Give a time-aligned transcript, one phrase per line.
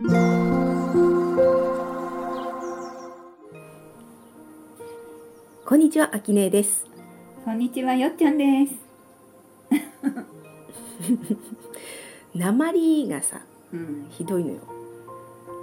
[0.00, 0.04] こ
[5.74, 6.86] んにちは、あきねえです。
[7.44, 8.74] こんにちは、よっちゃんです。
[12.32, 13.40] 鉛がさ、
[13.72, 14.60] うん、ひどいのよ。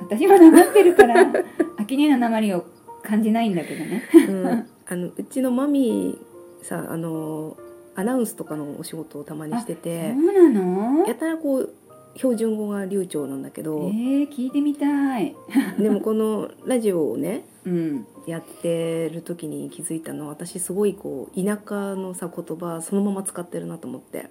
[0.02, 1.32] 私も黙ってるから、
[1.78, 2.66] 秋音の鉛を
[3.04, 4.04] 感じないんだけどね。
[4.28, 6.20] うん、あのうちのマミ
[6.62, 7.56] さ、あの
[7.96, 11.08] アナウンスとかのお仕事をたまにしてそて、うなの？
[11.08, 11.70] やたらこう
[12.16, 15.36] 標準語が流暢なんだけえど、ー、聞いてみたい。
[15.80, 24.30] でもこのラジオをねうん、やってる時に気づいたのは私すごいこう田舎のさ言葉そのまま使ってるなと思って。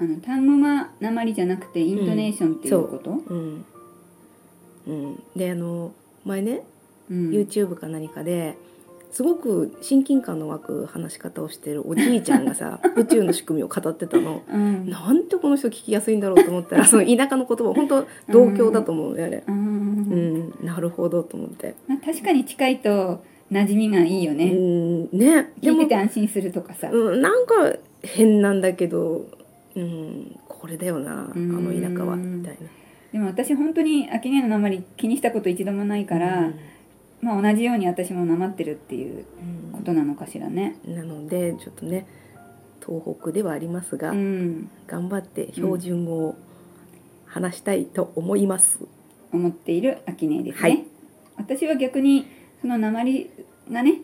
[0.00, 3.10] あの単語が鉛じゃなくてイントネーションっていうこと？
[3.10, 3.64] うん。
[4.86, 5.92] うん、であの
[6.24, 6.62] 前ね
[7.10, 8.56] うん、YouTube か何かで
[9.10, 14.42] すごく親近感の湧く話し方をしてるおじいちゃんがさ 宇宙の仕組みを語ってたの。
[14.52, 19.44] うん、なんてこの人聞きやすいんだろうと思ったらその田舎の言葉本当同郷だと思うねあれ。
[19.46, 19.54] うん
[20.60, 21.74] うん、なるほどと思って。
[21.86, 24.50] まあ、確かに近いと馴染みがいいようね。
[24.50, 25.52] ん、ね。
[25.60, 26.90] 聞いてて安心するとかさ。
[26.92, 29.26] うん、なんか変なんだけど、
[29.74, 32.56] うん、これだよなあの田舎はうんみたい
[33.12, 36.26] でも私本当に秋音の鉛気にしたこと一度もないかな。
[36.26, 36.52] ら、
[37.20, 40.76] まあ同じように私も鉛ってるっていううんことなのかしらね。
[40.84, 42.06] なのでちょっとね
[42.84, 44.70] 東北ではありますが、うん。
[44.86, 46.36] 頑張って標準語を
[47.26, 48.80] 話したいと思います。
[49.32, 50.84] 思っている秋音ですね、はい
[51.38, 52.26] 私は逆に
[52.60, 53.30] その鉛
[53.70, 54.02] がね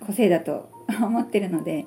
[0.00, 0.70] 個性だと
[1.02, 1.86] 思ってるので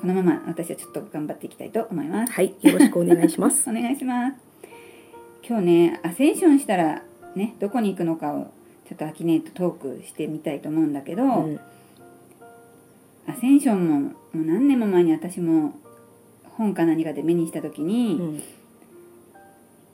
[0.00, 3.68] このまま私はちょっと頑張っていきたいと思いますはい、よろしくお願いします。
[3.70, 4.36] お願いします
[5.46, 7.02] 今日ねアセンションしたら
[7.36, 8.50] ねどこに行くのかを
[8.90, 11.60] ちょっと秋音とトークしてみたいと思うんだけど、うん。
[13.28, 15.74] アセンションももう何年も前に私も
[16.56, 18.42] 本か何かで目にした時に、うん。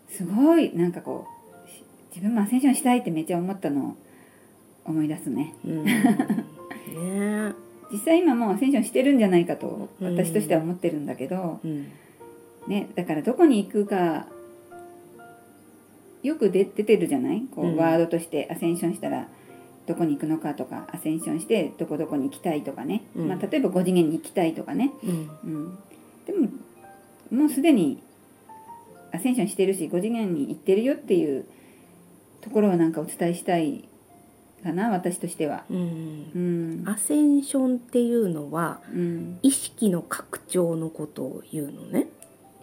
[0.08, 1.26] すごいなんかこ
[1.66, 3.96] うし自分もアセンションしたいってめっちゃ思ったのを
[4.86, 5.52] 思い出すね。
[5.66, 5.84] うん。
[5.84, 7.52] ね
[7.92, 10.16] 実際今もうアセンションしてるんじゃないかとうん。
[10.16, 11.92] 私としては思ってるんだけど、うん。
[12.66, 14.26] ね、だからどこに行くか
[16.22, 17.42] よく出出てるじゃない？
[17.54, 17.76] こう、うん。
[17.76, 19.28] ワードとしてアセンションしたら
[19.86, 23.28] どこに行くのかとかアセンションしてどこどこに行きたいとかね、うん。
[23.28, 25.30] まあ、例えば5次元に行きたいとかね、うん。
[25.44, 25.78] うん、
[26.26, 26.48] でも
[27.30, 28.02] もうすでに
[29.12, 31.46] アセンションしてるし5次元に行ってるよっていう
[32.40, 33.88] ところをなんかお伝えしたい
[34.64, 35.64] かな私としては。
[35.70, 36.30] うん。
[36.34, 36.38] う
[36.84, 36.88] ん。
[36.88, 42.08] アセンションっていうのはうん、意識の拡張のことを言うのね。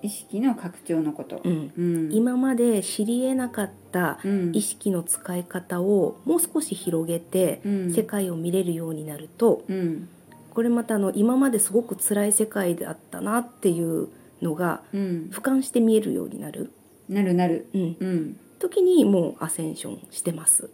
[0.03, 1.41] 意識の拡張のこと。
[1.43, 1.71] うん。
[1.77, 4.51] うん、今まで知り得なかったうん。
[4.53, 7.93] 意識の使い方をもう少し広げてうん。
[7.93, 10.09] 世界を見れるようになるとうん。
[10.53, 14.09] これまたあの今まですごく辛い世界であったなっていう
[14.41, 16.69] のがうん、俯瞰して見えるようになる、
[17.07, 17.67] なるなる。
[17.73, 18.37] うん、うん。
[18.59, 20.69] 時にもうアセンションしてます。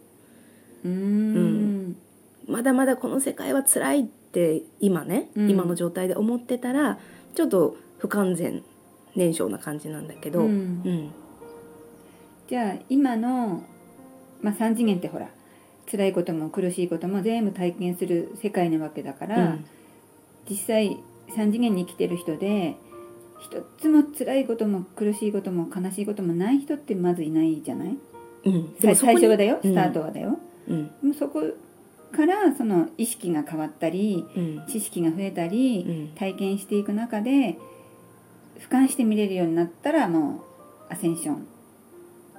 [0.84, 1.96] うーん。
[2.48, 5.50] まだまだこの世界は辛いって今ね、うん。
[5.50, 6.98] 今の状態で思ってたら
[7.36, 8.64] ちょっと不完全
[9.16, 10.48] 燃焼な感じなんだけど、うん。
[10.48, 10.52] う
[10.88, 11.10] ん。
[12.48, 13.62] じゃあ今の、
[14.42, 15.28] まあ、3次元ってほら
[15.90, 19.58] 辛いことも苦しいことも全部体験する世界なわけだから、
[20.48, 20.98] 実際
[21.36, 22.76] 3次元に生きてる人で
[23.40, 27.96] 一つも辛いことも苦しいことも悲しいこともない人ってまずいないじゃない？
[28.44, 29.72] うん、最最初はだようん。
[29.72, 30.38] スタートはだよ、
[30.68, 30.86] うん。
[30.86, 31.42] でもそこ
[32.12, 37.58] からその意識が変わったりうん知識が増えたり、うん体験していく中で
[38.60, 40.44] 俯瞰して見れるようになったらも
[40.90, 41.46] うアセンション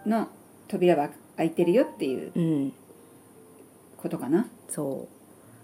[0.06, 0.28] の
[0.68, 2.74] 扉は開いてるよっていううん。
[3.98, 4.48] ことかな。
[4.70, 5.08] そ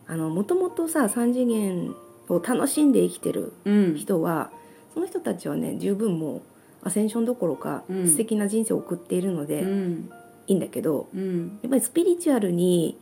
[0.08, 0.12] う。
[0.12, 1.94] あのもともとさ3次元
[2.30, 3.96] を楽しんで生きてるうん。
[3.96, 4.52] 人は
[4.94, 6.42] その人たちはね十分もう
[6.84, 8.08] アセンションどころか、うん。
[8.08, 10.10] 素敵な人生を送っているので、うん。
[10.48, 11.60] いいんだけどうん。
[11.62, 12.98] やっぱりスピリチュアルに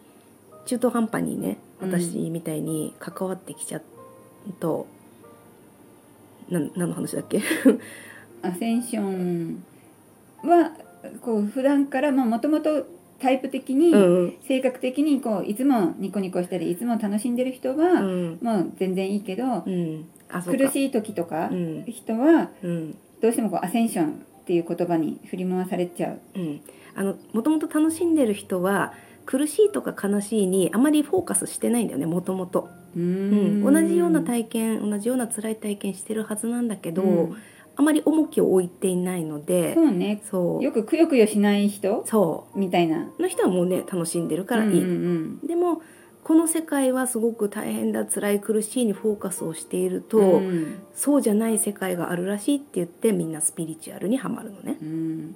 [0.66, 1.92] 中途半端にねうん。
[1.92, 3.82] 私みたいに関わってきちゃう
[4.60, 4.88] と、
[6.50, 7.42] なん何の話だっけ？
[8.42, 9.64] アセンション
[10.44, 10.72] は
[11.22, 12.86] こう普段からもともと
[13.20, 18.38] タイプ的に、うん性格的にこういつもニコニコしたりいつも楽しんでる人うは、ん。
[18.42, 20.06] もう全然いいけど、うん。
[20.46, 21.84] 苦しい時とか、うん。
[21.88, 22.96] 人はうん。
[23.22, 24.12] どうしてもこうアセンションっ
[24.46, 26.20] ていう言葉に振り回されちゃう。
[26.40, 26.60] うん。
[26.96, 28.94] あのもともと楽しんでる人は
[29.26, 32.62] 苦しいとか悲しいにあまりフォーカスしてないんだよねもともと。
[32.62, 33.64] ううん。
[33.64, 37.36] 同じような体験同じような辛い体験してるはずなんだけど、うん。
[37.78, 40.22] あまり重きを置いていないのでそうね。
[40.24, 40.64] そう。
[40.64, 43.10] よくくよくよしない人そみたいな。
[43.18, 45.82] うの人はもうね楽しんでるからいい、うんうんでも
[46.24, 50.80] この世界はすごく大変だ辛い苦しいにフォーカスをしていると、うん。
[50.96, 54.78] そうじゃない世界があるらしいって言ってみんなスピリチュアルにはまるのね。
[54.82, 55.36] うん。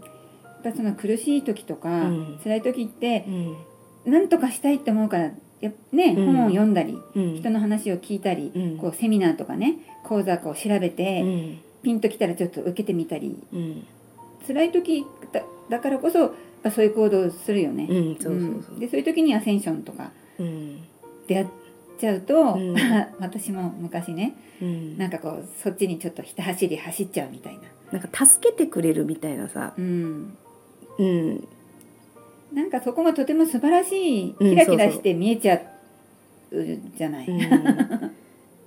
[0.64, 2.40] ぱその苦しい時とか、うん。
[2.44, 3.56] 辛い時ってうん。
[4.06, 6.34] 何とかしたいって思うからやね、うん。
[6.34, 7.36] 本を読んだりうん。
[7.36, 8.78] 人の話を聞いたり、うん。
[8.78, 11.60] こうセミナーとかね講座を調べて、うん。
[11.84, 13.38] ピンときたらちょっと受けてみたり。
[13.54, 13.86] うん。
[14.48, 16.32] 辛い時だだからこそやっ
[16.64, 17.88] ぱそういう行動をするよね。
[17.90, 18.74] うんそうそうそう。
[18.76, 18.80] うん。
[18.80, 20.82] でそういう時にアセンションとかうん。
[21.28, 21.48] 出会っ
[22.00, 22.76] ちゃうと、うん。
[23.20, 24.98] 私も昔ねうん。
[24.98, 27.62] なんかこうそっちにちょっとひた走り走っちゃうみたいな。
[27.92, 29.74] なんか助けてくれるみたいなさ。
[29.78, 30.38] うん。
[30.98, 31.48] うん
[32.54, 33.96] なんかそこがとても素晴らし
[34.28, 35.62] いうんキラキラして見えちゃ
[36.52, 37.40] うじゃない、うん。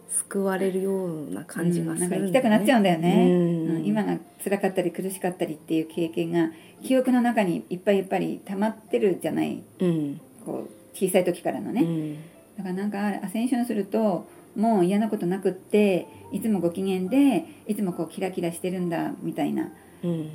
[0.08, 3.84] 救われるような感じがするうんなんか行きたくなっちゃうんだよね、うんうん。
[3.84, 6.50] 今が辛かったり苦しかったりっていう経験が
[6.82, 9.62] 記憶の中にいっぱいやっぱり溜まってるじゃない。
[9.80, 10.20] うん。
[10.44, 12.14] こう小さい時からのね、うん。
[12.56, 14.26] だからなんかアセンションすると
[14.56, 19.70] もう嫌なことなくっていつもご機嫌でいつもこうキラキラしてるんだみたいな。
[20.04, 20.30] うん。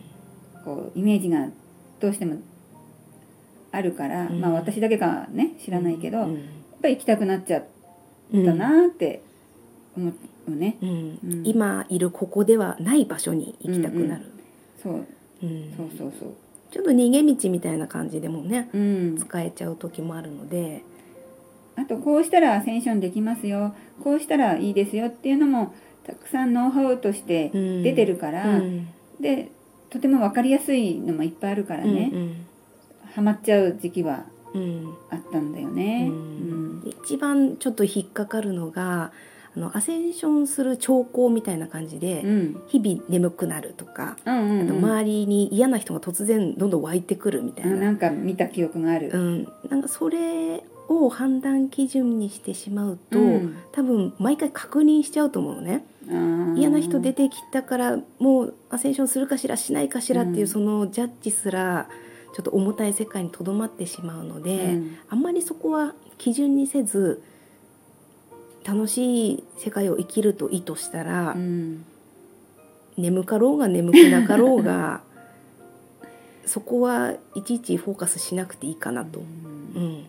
[0.65, 1.49] こうイメージが
[1.99, 2.37] どうしても
[3.77, 4.41] あるから、うん。
[4.41, 6.41] まあ私だけかね知らないけど、やっうん
[6.81, 7.63] ぱり行きたくなっちゃっ
[8.33, 9.21] うんたなって
[9.95, 10.11] 思
[10.47, 10.89] うね、うん。
[10.89, 11.43] うん。
[11.45, 14.31] 今いるここではない場所に行きたくなる、
[14.81, 15.05] そう。
[15.43, 15.73] うん。
[15.77, 16.33] そうそうそう。
[16.71, 20.83] ちょっと逃げ道みたいな感じでもねうん、使えちゃう時もあるので、
[21.77, 23.73] あとこうしたらアセンションできますよ。
[24.03, 25.73] こうしたらいいですよっていうのも
[26.05, 27.83] たくさんノウハウとしてうん。
[27.83, 28.87] 出てるから、うん。
[29.19, 29.49] で
[29.89, 32.45] とても分かりやすいのもいっぱいあるからね、うん
[33.17, 34.93] ハマっちゃう時期はうん。
[35.09, 36.05] あったんだよね。
[36.07, 36.79] ううん。
[36.81, 39.11] ん一番ちょっと引っかかるのが
[39.55, 42.61] あのアセンションする兆候みたいな感じで、うん。
[42.67, 44.69] 日々眠くなるとか、うんうんうん。
[44.69, 49.09] あと周りに嫌な人が突然どんどん湧いてくるみたいな、あなんか見た記憶がある。
[49.11, 53.57] うん、なんかそれを判断基準にしてしまうと、うん。
[53.71, 55.83] 多分毎回確認しちゃうと思うのね。
[56.55, 61.89] 嫌な人出てきたからもうアセンションするかしらしないかしらっていう、うんそのジャッジすら
[62.33, 64.97] ちょっと重たい世界にとどまってしまうので、うん。
[65.09, 67.23] あんまりそこは基準にせず
[68.65, 71.85] 楽しい世界を生きると意図したら、うん。
[72.97, 75.01] 眠かろうが眠くなかろうが
[76.45, 79.19] そこはいちいちフォーカスしなくていいかなと。
[79.19, 79.23] う
[79.79, 80.03] ん。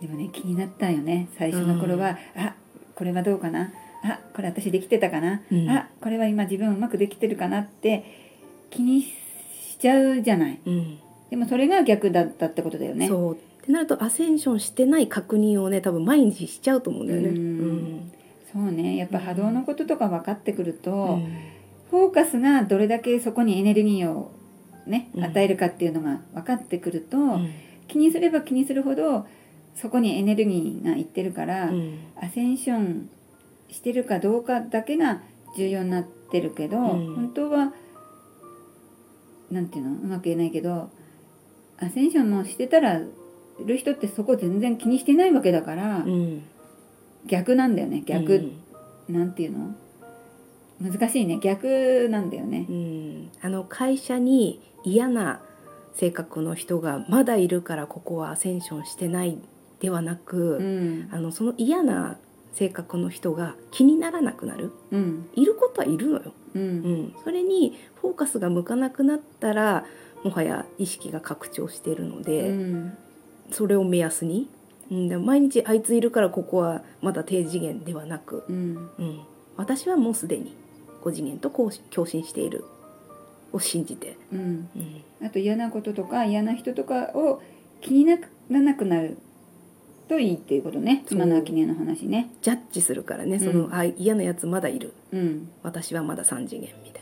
[0.00, 1.28] でもね気になったよね。
[1.38, 2.54] 最初の頃は、あ
[2.94, 3.72] これはどうかな？
[4.04, 5.70] あこれ私できてたかな、うん。
[5.70, 8.04] あこれは今自分うまくできてるかなって
[8.70, 10.58] 気にしちゃうじゃない。
[10.66, 10.98] うん
[11.32, 13.08] でもそれが逆だったってことだよね。
[13.08, 13.32] そう。
[13.32, 17.28] ってなるとアセンションしてない確認をね多分毎日しちゃうと思うんだよね。
[17.30, 17.36] うん。
[17.36, 17.40] う
[17.72, 18.12] ん。
[18.52, 18.96] そうね。
[18.96, 21.38] やっぱ波動のこととか分かってくると、うん。
[21.90, 24.30] フォーカスがどれだけそこにエネルギーを
[24.86, 25.24] ねうん。
[25.24, 27.50] 与えるかっていうのが分かってくると、うん。
[27.88, 29.26] 気にすれば気にするほど
[29.74, 31.98] そこにエネルギーがいってるから、うん。
[32.20, 33.08] アセンション
[33.70, 35.22] してるかどうかだけが
[35.56, 37.14] 重要になってるけど、ん。
[37.14, 37.72] 本当は
[39.50, 39.92] なんていうの？
[39.92, 40.90] うまく言えないけど
[41.84, 43.04] アセンションもしてたらい
[43.66, 46.42] る人ってそこ全然気にしてないわけだから、うん
[47.24, 48.02] 逆なんだよね。
[48.04, 48.34] 逆、
[49.08, 49.14] うん。
[49.14, 49.76] なんていうの？
[50.80, 51.38] 難しいね。
[51.40, 52.66] 逆なんだよね。
[52.68, 52.72] う。
[52.72, 53.30] ん。
[53.40, 55.40] あの会社に嫌な
[55.94, 59.38] 性格の人がまだいるからここはアセンションしてない
[59.78, 61.08] ではなく、うん。
[61.12, 62.18] あのその嫌な
[62.54, 64.72] 性格の人が気にならなくなる。
[64.90, 65.28] うん。
[65.36, 69.84] いることはいるのよ、ううんん、それにフォーカスが向かなくなったら
[70.24, 72.96] もはや意識が拡張しているのうで、ん。
[73.50, 74.48] それを目安に、
[74.90, 78.90] うん、で毎日あいついるからここはまだ低次元ではなく、うん。
[78.98, 79.20] うん、
[79.56, 80.54] 私はもうすでに
[81.02, 82.64] 5次元と共共振している
[83.52, 84.68] を信じて、うん。
[84.74, 85.26] うん。
[85.26, 87.42] あと嫌なこととか嫌な人とかを
[87.80, 88.16] 気にな
[88.50, 89.18] らなくなる
[90.08, 91.04] といいっていうことね。
[91.06, 91.18] そう。
[91.18, 92.30] 今の秋音の話ね。
[92.42, 93.38] ジャッジするからね。
[93.38, 93.74] その、うん。
[93.74, 94.94] あ嫌なやつまだいる。
[95.12, 97.01] うん、私はまだ3次元みたい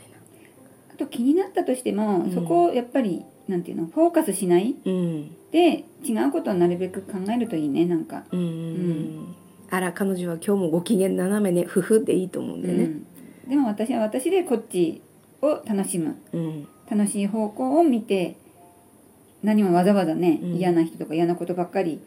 [1.01, 2.31] と気になったとしても、うん。
[2.31, 4.91] そこをやっぱりなんていうのフォーカスしないな。
[4.91, 5.35] うん。
[5.51, 8.23] で違うことをなるべく考えるといいねなんか。
[8.31, 9.35] うんうん
[9.73, 12.83] あら彼女は今日もご機嫌斜めね夫婦でいいと思うんうだよね。
[12.83, 13.05] ん、
[13.47, 15.01] でも私は私でこっち
[15.41, 16.17] を楽しむ。
[16.33, 16.67] うん。
[16.89, 18.35] 楽しい方向を見て
[19.43, 20.53] 何もわざわざね、うん。
[20.55, 22.01] 嫌な人とか嫌なことばっかり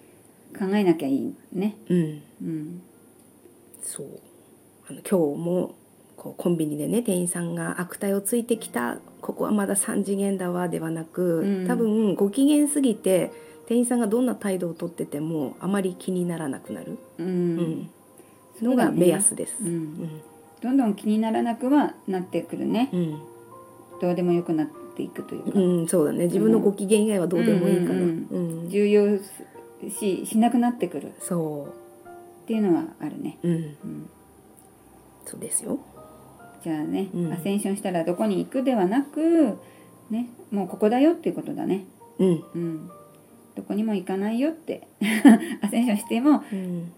[0.58, 1.76] 考えなきゃいいね。
[1.88, 2.22] うん。
[2.42, 2.82] うん。
[3.82, 4.06] そう。
[4.90, 5.74] あの今日も
[6.24, 11.68] こうコンビニでね店員さんが悪態をついてきたここはまだ3次元だわではなく、うん。
[11.68, 13.30] 多分ご機嫌すぎて
[13.66, 17.26] 店員さんがどんな態度をとっててもあまり気にならなくなる、うん。
[17.26, 17.30] う
[17.62, 17.90] ん。
[18.62, 19.56] のが目安です。
[19.60, 19.72] ううん。
[19.72, 20.20] ん
[20.62, 22.88] どんどん気にならなくはなってくるね。
[22.94, 23.20] うん。
[24.00, 24.66] どうでもよくなっ
[24.96, 26.24] ていくというか、うんそうだね。
[26.24, 29.18] 自分のご機嫌以外はどうでもいいから、ううんん重要
[29.90, 31.12] ししなくなってくる。
[31.20, 31.68] そ
[32.44, 33.76] っていうのはあるね、うん、
[35.24, 35.78] そうですよ。
[36.64, 37.32] じゃあね、うん。
[37.32, 39.58] アセンションしたらどこに行くではなく
[40.10, 41.84] ねもうここだよっていうことだね。
[42.18, 42.44] うん。
[42.54, 42.90] うん。
[43.54, 44.88] どこにも行かないよって。
[45.60, 46.90] アセンションしてもうん。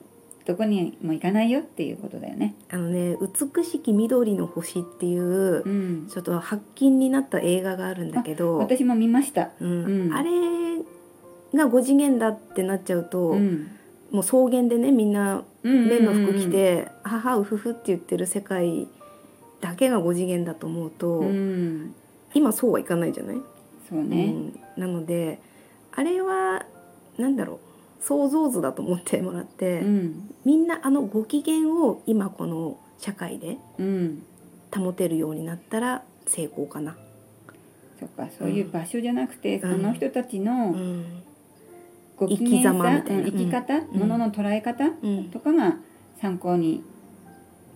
[0.46, 2.54] どこにも行かないよっていうことだよね。
[2.70, 6.06] あのね「美しき緑の星」っていううん。
[6.08, 9.50] ちょっと発禁になった映画があるんだけど、私も見ました。
[9.60, 9.84] うん。
[9.84, 10.14] うん。
[10.14, 10.30] あれ
[11.54, 13.66] が5次元だってなっちゃうと、うん。
[14.12, 18.86] もう草原でねみんなうん綿の服着て「母うふふ」って言ってる世界
[19.60, 21.94] だけが5次元だと思うと、うん。
[22.34, 23.36] 今そうはいかないじゃない、
[23.88, 24.26] そうね。
[24.26, 24.60] うん。
[24.76, 25.40] なので
[25.92, 26.64] あれは
[27.18, 27.58] なんだろう。
[27.98, 30.30] 想像図だと思ってもらって、うん。
[30.44, 34.22] みんなあのご機嫌を今この社会でうん。
[34.74, 36.96] 保てるようになったら成功かな。
[37.98, 39.72] そっかそういう場所じゃなくて、うん。
[39.72, 41.22] その人たちうのん。
[42.16, 43.22] ご機生き嫌さ、様みたいな。
[43.22, 43.86] うん生き方、ん。
[43.92, 45.76] ものの捉え方うん、とかが
[46.20, 46.84] 参考に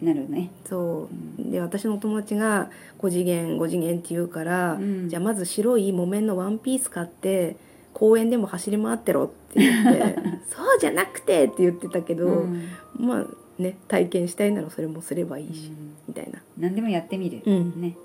[0.03, 0.51] なるね。
[0.65, 1.51] そう。
[1.51, 5.09] で私の友達が5次元5次元って言うから、うん。
[5.09, 7.57] じゃあまず白い木綿のワンピース買って
[7.93, 10.15] 公園でも走り回ってろって言って
[10.49, 12.65] そうじゃなくてって言ってたけど、うん。
[12.99, 13.27] まあ
[13.59, 15.71] ね体験したいならそれもすればいいし、
[16.09, 16.41] みたいな。
[16.59, 17.81] 何でもやってみる、うん。
[17.81, 17.97] ね、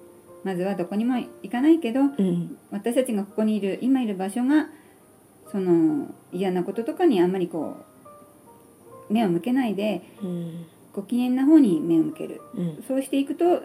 [0.44, 2.58] まずはどこにも行かないけどうん。
[2.72, 4.68] 私たちがここにいる今いる場所が
[5.52, 7.78] その嫌なこととかにあんまりこ
[9.10, 12.42] う目を向けないでうんご機嫌な方に目を向ける。
[12.56, 12.84] うん。
[12.88, 13.64] そうしていくと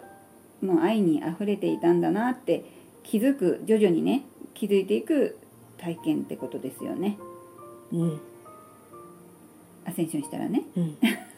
[0.60, 2.64] もう愛にあふれていたんだなって
[3.04, 5.38] 気づく徐々にね気づいていく
[5.78, 7.18] 体験ってことですよね。
[7.92, 8.20] うん。
[9.86, 10.64] アセンションしたらね。
[10.76, 10.96] うん、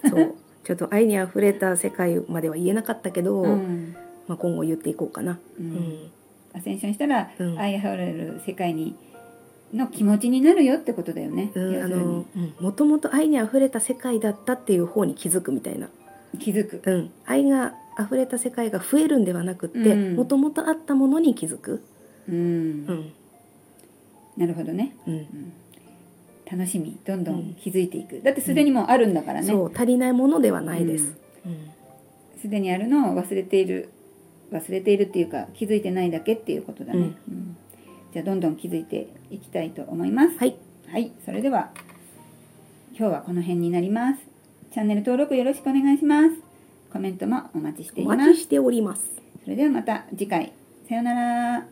[0.09, 0.35] そう。
[0.65, 3.95] ちょっと愛にあふれた世界までは言えなかったけど、うん。
[4.29, 5.39] まあ、今後言っていこうかな。
[5.59, 6.11] ううんん。
[6.53, 7.59] アセンションしたら、うん。
[7.59, 8.95] 愛あふれる世界に
[9.73, 11.50] の気持ちになるよってことだよね。
[11.55, 12.25] うん、あの
[12.61, 15.88] もともと愛にあふれた世界だったっていう方に気づくみたいな、
[16.38, 16.83] 気づく。
[16.91, 20.17] うん、愛があふれた世界が増えるんではなくってうん。
[20.17, 21.83] もともとあったものに気づく、
[22.29, 22.35] うん。
[22.35, 23.12] うん。
[24.37, 24.97] なるほどね。
[25.07, 25.52] うん。
[26.50, 26.99] 楽しみ。
[27.05, 27.38] どんどうん。
[27.38, 28.21] ん気づいていく。
[28.23, 29.47] だってすでにもうあるんだからね。
[29.47, 31.14] そう足りないものではないです。
[31.47, 31.71] うん。
[32.41, 33.91] すでにあるのを忘れている
[34.52, 37.12] 忘れているっていうか気づいてないだけっていうことだね。
[37.29, 37.51] うん
[38.12, 40.38] じゃあどんどん気づいていきたいと思います。
[40.38, 40.57] はい、
[40.88, 41.71] はい、それでは
[42.97, 44.21] 今日はこの辺になります。
[44.73, 46.37] チャンネル登録よろしくお願いします。
[46.92, 48.42] コメントもお待ちしていますお待ち。
[48.42, 49.02] しております。
[49.45, 50.52] それではまた次回。
[50.88, 51.72] さようなら。